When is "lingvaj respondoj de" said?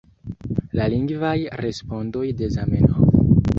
0.93-2.51